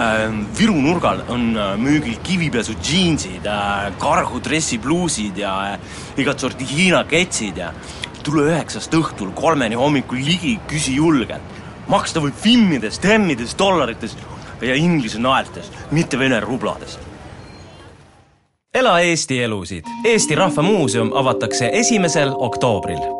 [0.00, 6.64] Ähm, Viru nurgal on äh, müügil kivipesu džiinsid, äh, kargu dressipluusid ja äh, igat sorti
[6.64, 7.74] Hiina ketsid ja
[8.24, 11.58] tule üheksast õhtul kolmeni hommikul ligi, küsi julgelt.
[11.90, 14.16] maksta võib finnides, temmides, dollarites
[14.62, 16.98] ja inglise naeltes, mitte vene rublades.
[18.74, 19.84] ela Eesti elusid.
[20.04, 23.19] Eesti Rahva Muuseum avatakse esimesel oktoobril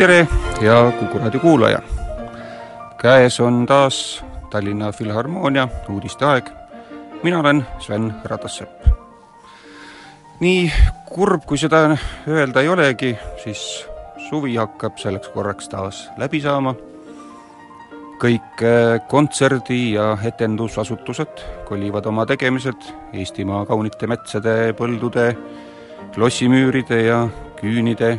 [0.00, 0.24] tere,
[0.60, 1.78] hea Kuku raadio kuulaja!
[2.96, 6.44] käes on taas Tallinna Filharmoonia uudisteaeg.
[7.22, 8.86] mina olen Sven Ratassepp.
[10.40, 10.72] nii
[11.04, 11.96] kurb, kui seda
[12.28, 13.86] öelda ei olegi, siis
[14.30, 16.74] suvi hakkab selleks korraks taas läbi saama.
[18.24, 25.36] kõik eh, kontserdi- ja etendusasutused kolivad oma tegemised Eestimaa kaunite metsade, põldude,
[26.16, 27.28] lossimüüride ja
[27.60, 28.18] küünide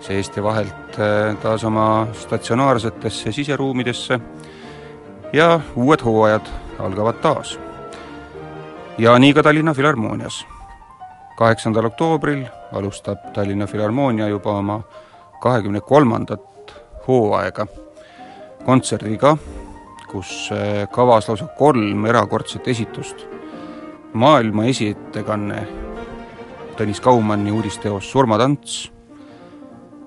[0.00, 4.20] seest ja vahelt äh, taas oma statsionaarsetesse siseruumidesse
[5.32, 6.46] ja uued hooajad
[6.78, 7.58] algavad taas.
[8.98, 10.46] ja nii ka Tallinna Filharmoonias.
[11.36, 14.80] kaheksandal oktoobril alustab Tallinna Filharmoonia juba oma
[15.40, 16.74] kahekümne kolmandat
[17.08, 17.66] hooaega
[18.64, 19.36] kontserdiga,
[20.10, 23.26] kus äh, kavas lausa kolm erakordset esitust.
[24.12, 25.68] maailma esiettekanne
[26.76, 28.99] Tõnis Kaumanni uudisteos Surmatants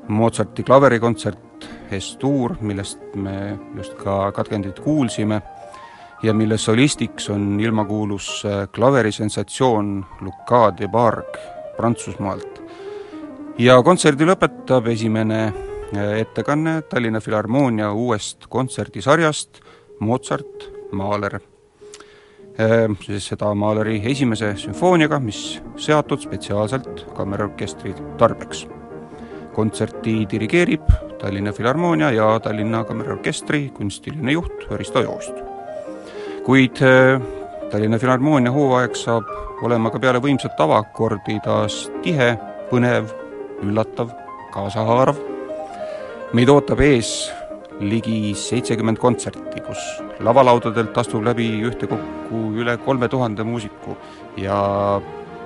[0.08, 5.41] Mozarti klaverikontsert Es-tuur, millest me just ka katkendit kuulsime
[6.24, 11.38] ja mille solistiks on ilmakuulus äh, klaverisensatsioon Luca de Barg
[11.78, 12.62] Prantsusmaalt.
[13.58, 19.62] ja kontserdi lõpetab esimene äh, ettekanne Tallinna Filharmoonia uuest kontserdisarjast
[20.00, 21.40] Mozart, Mahler.
[22.59, 28.66] Äh, siis seda Mahleri esimese sümfooniaga, mis seatud spetsiaalselt kammerorkestri tarbeks
[29.53, 30.90] kontserti dirigeerib
[31.22, 35.34] Tallinna Filharmoonia ja Tallinna Kammerorkestri kunstiline juht Risto Joost.
[36.44, 37.22] kuid äh,
[37.72, 39.30] Tallinna Filharmoonia hooaeg saab
[39.64, 42.34] olema ka peale võimsat avaakordi taas tihe,
[42.72, 43.14] põnev,
[43.64, 44.12] üllatav,
[44.53, 45.22] kaasahaarav.
[46.34, 47.31] meid ootab ees
[47.80, 49.80] ligi seitsekümmend kontserti, kus
[50.24, 53.97] lavalaudadelt astub läbi ühtekokku üle kolme tuhande muusiku
[54.38, 54.59] ja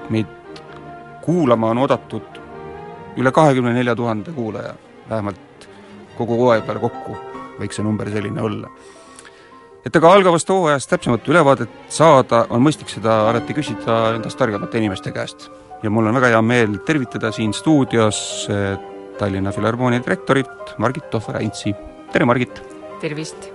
[0.10, 0.62] meid
[1.22, 2.47] kuulama on oodatud
[3.18, 4.74] üle kahekümne nelja tuhande kuulaja,
[5.10, 5.68] vähemalt
[6.18, 7.18] kogu hooaja peale kokku
[7.58, 8.70] võiks see number selline olla.
[9.86, 15.12] et aga algavast hooajast täpsemat ülevaadet saada, on mõistlik seda alati küsida endast targemate inimeste
[15.12, 15.50] käest.
[15.84, 18.78] ja mul on väga hea meel tervitada siin stuudios eh,
[19.18, 21.76] Tallinna Filharmoonia direktorit Margit Tohver-Aintsi.
[22.12, 22.62] tere, Margit!
[23.02, 23.50] tervist!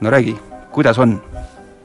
[0.00, 0.36] no räägi,
[0.72, 1.20] kuidas on?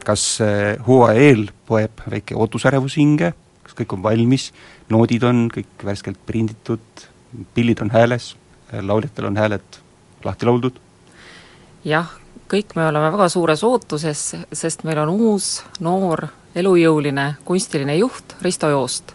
[0.06, 3.34] kas eh, hooaja eel poeb väike ootusärevus hinge,
[3.68, 4.52] kas kõik on valmis,
[4.90, 7.08] noodid on kõik värskelt prinditud,
[7.54, 8.36] pillid on hääles,
[8.72, 9.82] lauljatel on hääled
[10.24, 10.80] lahti lauldud?
[11.88, 12.10] jah,
[12.52, 18.70] kõik me oleme väga suures ootuses, sest meil on uus, noor, elujõuline kunstiline juht Risto
[18.70, 19.14] Joost.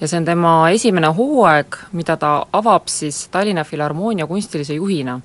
[0.00, 5.20] ja see on tema esimene hooaeg, mida ta avab siis Tallinna Filharmoonia kunstilise juhina.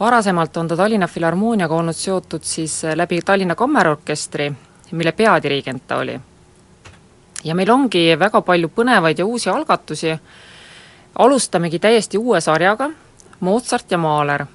[0.00, 4.52] varasemalt on ta Tallinna Filharmooniaga olnud seotud siis läbi Tallinna Kammerorkestri,
[4.90, 6.20] mille peadirigent ta oli
[7.44, 10.18] ja meil ongi väga palju põnevaid ja uusi algatusi,
[11.18, 12.90] alustamegi täiesti uue sarjaga,
[13.40, 14.46] Mozart ja Mahler.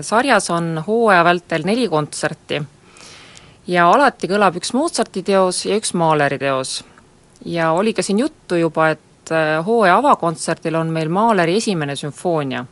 [0.00, 2.62] sarjas on hooaja vältel neli kontserti
[3.68, 6.84] ja alati kõlab üks Mozarti teos ja üks Mahleri teos.
[7.44, 12.64] ja oli ka siin juttu juba, et äh, hooaja avakontserdil on meil Mahleri esimene sümfoonia.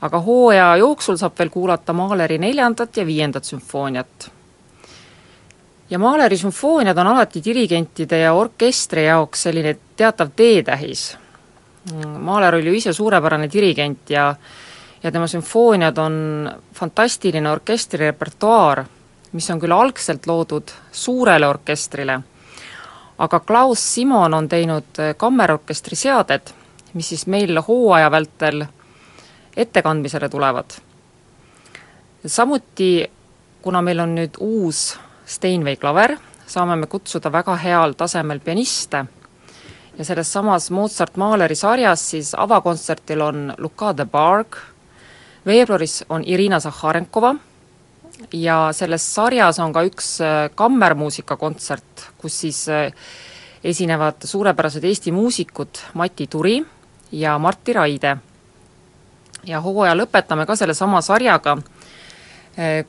[0.00, 4.30] aga hooaja jooksul saab veel kuulata Mahleri neljandat ja viiendat sümfooniat.
[5.90, 11.16] Ja Mahleri sümfooniad on alati dirigentide ja orkestri jaoks selline teatav teetähis.
[12.18, 14.34] Mahler oli ju ise suurepärane dirigent ja
[15.02, 16.14] ja tema sümfooniad on
[16.74, 18.84] fantastiline orkestrirepertuaar
[19.32, 22.18] mis on küll algselt loodud suurele orkestrile,
[23.18, 26.52] aga Klaus Simon on teinud kammerorkestri seaded,
[26.94, 28.64] mis siis meil hooaja vältel
[29.56, 30.70] ettekandmisele tulevad.
[32.26, 33.10] samuti,
[33.62, 34.98] kuna meil on nüüd uus
[35.28, 36.16] Steinway klaver,
[36.48, 39.04] saame me kutsuda väga heal tasemel pianiste.
[39.98, 44.56] Ja selles samas Mozart-Mahleri sarjas siis avakontserdil on Luka de Barg,
[45.46, 47.34] veebruaris on Irina Zahharenkova
[48.32, 52.92] ja selles sarjas on ka üks äh, kammermuusikakontsert, kus siis äh,
[53.64, 56.62] esinevad suurepärased Eesti muusikud Mati Turi
[57.12, 58.16] ja Martti Raide.
[59.46, 61.56] ja hooaja lõpetame ka sellesama sarjaga,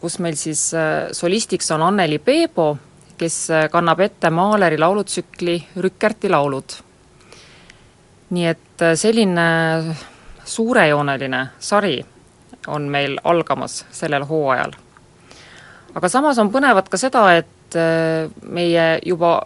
[0.02, 0.72] kus meil siis
[1.14, 2.72] solistiks on Anneli Peebo,
[3.18, 3.36] kes
[3.72, 6.78] kannab ette Mahleri laulutsükli Rükerti laulud.
[8.30, 9.46] nii et selline
[10.46, 12.06] suurejooneline sari
[12.68, 14.74] on meil algamas sellel hooajal
[15.96, 17.78] aga samas on põnevat ka seda, et
[18.50, 19.40] meie juba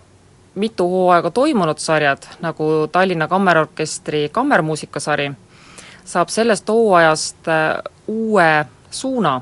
[0.60, 5.32] mitu hooaega toimunud sarjad, nagu Tallinna Kammerorkestri kammermuusikasari,
[6.06, 7.50] saab sellest hooajast
[8.12, 8.52] uue
[8.92, 9.42] suuna.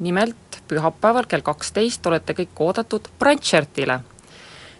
[0.00, 4.00] Nimelt pühapäeval kell kaksteist olete kõik oodatud Brandtšertile,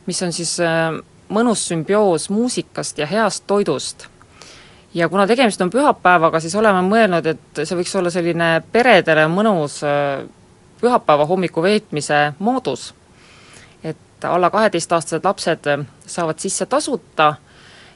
[0.07, 0.95] mis on siis äh,
[1.29, 4.07] mõnus sümbioos muusikast ja heast toidust.
[4.95, 9.81] ja kuna tegemist on pühapäevaga, siis oleme mõelnud, et see võiks olla selline peredele mõnus
[10.81, 12.95] pühapäeva hommiku veetmise moodus.
[13.85, 15.69] et alla kaheteistaastased lapsed
[16.07, 17.35] saavad sisse tasuta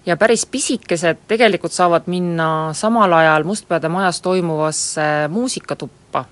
[0.06, 6.24] ja päris pisikesed tegelikult saavad minna samal ajal Mustpeade majas toimuvasse muusikatuppa,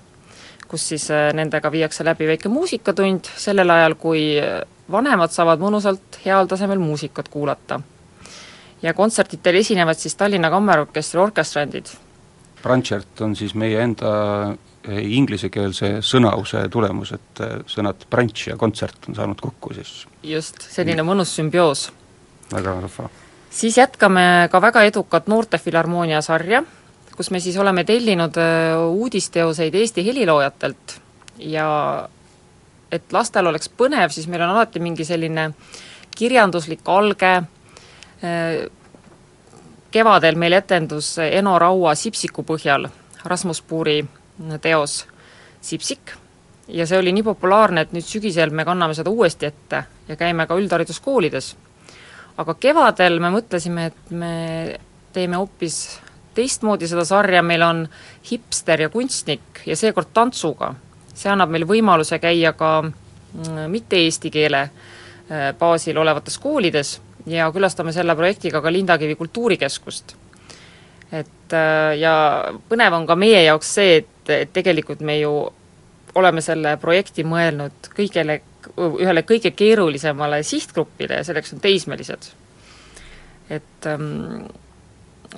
[0.73, 4.25] kus siis äh, nendega viiakse läbi väike muusikatund, sellel ajal kui
[4.91, 7.79] vanemad saavad mõnusalt heal tasemel muusikat kuulata.
[8.81, 11.93] ja kontsertidel esinevad siis Tallinna Kammerorkestri orkestrandid.
[12.63, 14.11] Brandtšert on siis meie enda
[14.91, 20.05] inglisekeelse sõnause tulemus, et äh, sõnad branch ja kontsert on saanud kokku siis.
[20.23, 21.91] just, selline mõnus sümbioos.
[22.51, 23.09] väga vahva.
[23.49, 26.63] siis jätkame ka väga edukat Noortefilharmoonia sarja,
[27.17, 30.99] kus me siis oleme tellinud äh, uudisteoseid Eesti heliloojatelt.
[31.37, 31.67] Ja
[32.91, 35.51] et lastel oleks põnev, siis meil on alati mingi selline
[36.15, 37.33] kirjanduslik alge,
[38.23, 38.65] äh,
[39.93, 42.89] kevadel meil etendus Eno Raua Sipsiku põhjal
[43.25, 44.01] Rasmus Puuri
[44.61, 45.03] teos
[45.61, 46.15] Sipsik.
[46.67, 50.47] Ja see oli nii populaarne, et nüüd sügisel me kanname seda uuesti ette ja käime
[50.47, 51.55] ka üldhariduskoolides.
[52.37, 54.33] aga kevadel me mõtlesime, et me
[55.13, 55.99] teeme hoopis
[56.33, 57.85] teistmoodi seda sarja, meil on
[58.31, 60.73] hipster ja kunstnik ja seekord tantsuga.
[61.13, 67.51] see annab meile võimaluse käia ka mm, mitte eesti keele äh, baasil olevates koolides ja
[67.51, 70.15] külastame selle projektiga ka Lindakivi kultuurikeskust
[71.13, 72.13] et äh, ja
[72.69, 75.33] põnev on ka meie jaoks see, et, et tegelikult me ju
[76.17, 78.39] oleme selle projekti mõelnud kõigele,
[78.77, 82.31] ühele kõige keerulisemale sihtgrupile ja selleks on teismelised.
[83.49, 84.45] et ähm,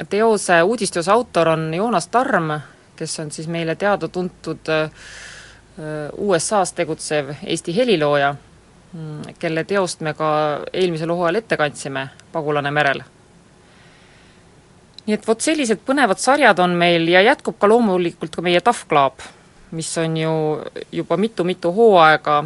[0.09, 2.51] teose, uudisteose autor on Joonas Tarm,
[2.95, 4.91] kes on siis meile teada-tuntud äh,
[6.17, 8.35] USA-s tegutsev Eesti helilooja,
[8.93, 10.29] mm, kelle teost me ka
[10.73, 13.03] eelmisel hooajal ette kandsime, Pagulane merel
[15.05, 18.87] nii et vot sellised põnevad sarjad on meil ja jätkub ka loomulikult ka meie Tough
[18.89, 19.21] Club,
[19.77, 20.31] mis on ju
[20.91, 22.43] juba mitu-mitu hooaega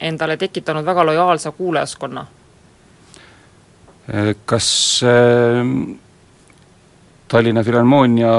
[0.00, 2.26] endale tekitanud väga lojaalse kuulajaskonna.
[4.46, 5.66] kas äh,
[7.30, 8.32] Tallinna Filharmoonia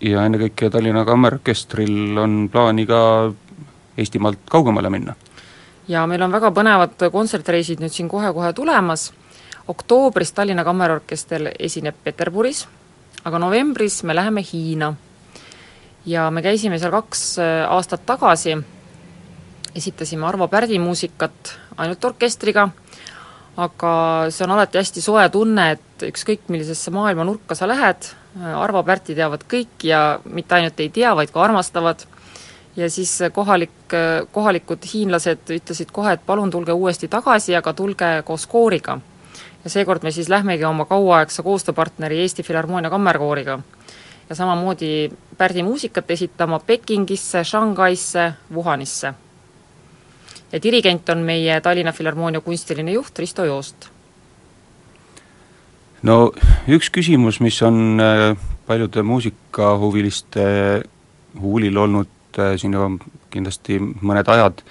[0.00, 3.00] ja ennekõike Tallinna Kammerorkestril on plaani ka
[3.98, 5.14] Eestimaalt kaugemale minna?
[5.88, 9.10] jaa, meil on väga põnevad kontsertreisid nüüd siin kohe-kohe tulemas,
[9.68, 12.66] oktoobris Tallinna Kammerorkester esineb Peterburis
[13.24, 14.94] aga novembris me läheme Hiina.
[16.06, 18.56] ja me käisime seal kaks äh, aastat tagasi,
[19.76, 22.68] esitasime Arvo Pärdi muusikat ainult orkestriga,
[23.56, 23.92] aga
[24.30, 28.82] see on alati hästi soe tunne, et ükskõik millisesse maailma nurka sa lähed, äh, Arvo
[28.82, 32.06] Pärti teavad kõik ja mitte ainult ei tea, vaid ka armastavad,
[32.76, 33.94] ja siis kohalik,
[34.32, 39.00] kohalikud hiinlased ütlesid kohe, et palun tulge uuesti tagasi, aga tulge koos kooriga
[39.64, 43.58] ja seekord me siis lähmegi oma kauaaegse koostööpartneri Eesti Filharmoonia Kammerkooriga.
[44.28, 49.14] ja samamoodi Pärdi muusikat esitama Pekingisse, Shanghaisse, Wuhanisse.
[50.52, 53.88] Ja dirigent on meie Tallinna Filharmoonia kunstiline juht Risto Joost.
[56.02, 56.32] no
[56.68, 60.44] üks küsimus, mis on äh, paljude muusikahuviliste
[61.40, 62.90] huulil olnud äh, siin juba
[63.30, 64.62] kindlasti mõned ajad,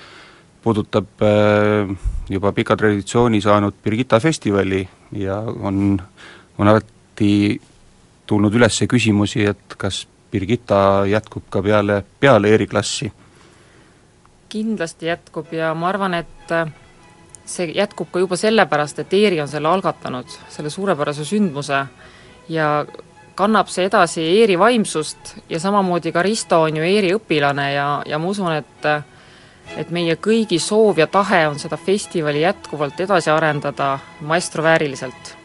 [0.64, 1.92] puudutab äh,
[2.30, 4.82] juba pika traditsiooni saanud Birgitta festivali
[5.16, 6.00] ja on,
[6.58, 7.60] on alati
[8.28, 13.12] tulnud üles küsimusi, et kas Birgitta jätkub ka peale, peale eriklassi?
[14.50, 16.72] Kindlasti jätkub ja ma arvan, et äh,
[17.46, 21.86] see jätkub ka juba sellepärast, et Eeri on selle algatanud, selle suurepärase sündmuse
[22.50, 22.70] ja
[23.40, 28.20] kannab see edasi Eeri vaimsust ja samamoodi ka Risto on ju Eeri õpilane ja, ja
[28.20, 28.92] ma usun, et
[29.78, 35.36] et meie kõigi soov ja tahe on seda festivali jätkuvalt edasi arendada maestro vääriliselt.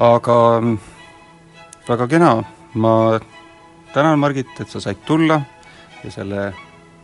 [0.00, 0.36] aga
[1.88, 2.44] väga kena,
[2.74, 3.20] ma
[3.92, 5.40] tänan, Margit, et sa said tulla
[6.04, 6.50] ja selle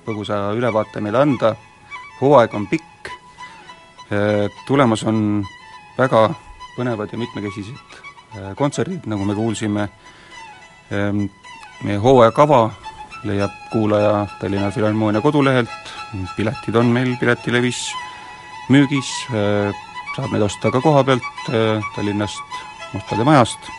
[0.07, 1.55] põgusa ülevaate meile anda,
[2.21, 3.11] hooaeg on pikk,
[4.67, 5.43] tulemas on
[5.99, 6.29] väga
[6.77, 9.89] põnevad ja mitmekesised kontserdid, nagu me kuulsime,
[10.91, 12.61] meie hooajakava
[13.27, 15.95] leiab kuulaja Tallinna Filharmoonia kodulehelt,
[16.37, 17.89] piletid on meil Piletilevis
[18.71, 21.51] müügis, saab neid osta ka koha pealt
[21.97, 22.63] Tallinnast
[22.93, 23.73] Mustade Majast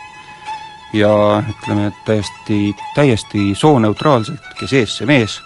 [0.92, 5.40] ja ütleme, et täiesti, täiesti sooneutraalselt, kes ees, see mees.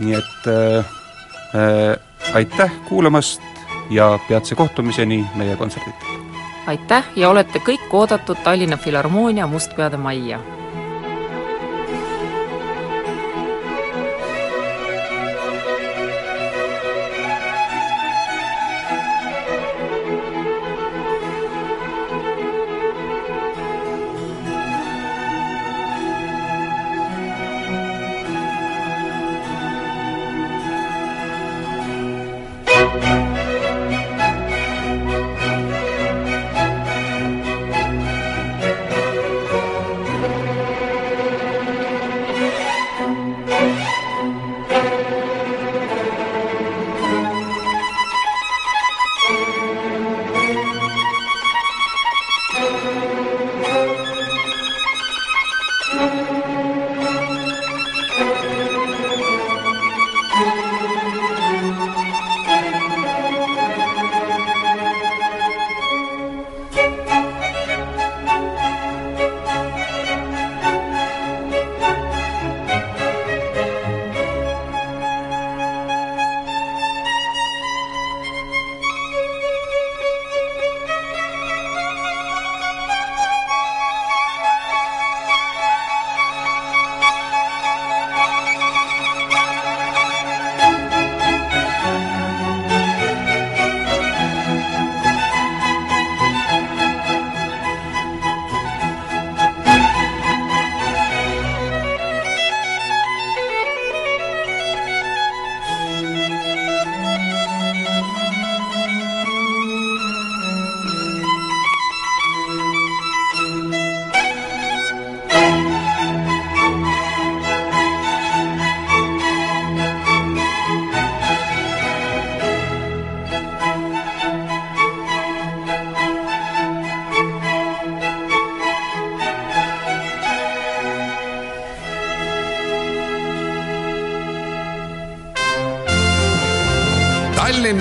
[0.00, 0.84] nii et äh,
[1.54, 3.42] äh, aitäh kuulamast
[3.90, 6.18] ja peatse kohtumiseni meie kontserditel!
[6.66, 10.40] aitäh ja olete kõik oodatud Tallinna Filharmoonia Mustpeade majja